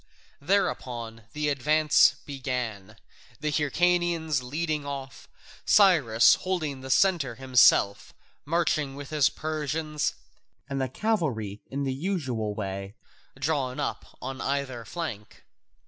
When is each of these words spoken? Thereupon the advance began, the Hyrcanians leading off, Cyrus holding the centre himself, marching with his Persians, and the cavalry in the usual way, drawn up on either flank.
Thereupon 0.41 1.25
the 1.33 1.49
advance 1.49 2.15
began, 2.25 2.95
the 3.39 3.51
Hyrcanians 3.51 4.41
leading 4.41 4.83
off, 4.83 5.27
Cyrus 5.63 6.33
holding 6.41 6.81
the 6.81 6.89
centre 6.89 7.35
himself, 7.35 8.11
marching 8.43 8.95
with 8.95 9.11
his 9.11 9.29
Persians, 9.29 10.15
and 10.67 10.81
the 10.81 10.89
cavalry 10.89 11.61
in 11.69 11.83
the 11.83 11.93
usual 11.93 12.55
way, 12.55 12.95
drawn 13.37 13.79
up 13.79 14.17
on 14.23 14.41
either 14.41 14.85
flank. 14.85 15.43